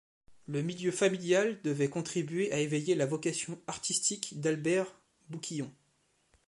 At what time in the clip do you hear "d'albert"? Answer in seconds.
4.41-4.95